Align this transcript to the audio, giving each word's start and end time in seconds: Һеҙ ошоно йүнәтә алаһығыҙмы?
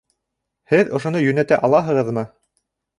Һеҙ 0.73 0.89
ошоно 1.01 1.23
йүнәтә 1.27 1.63
алаһығыҙмы? 1.69 2.29